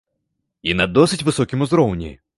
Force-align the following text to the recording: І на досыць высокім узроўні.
І 0.71 0.73
на 0.79 0.87
досыць 0.95 1.21
высокім 1.27 1.59
узроўні. 1.67 2.11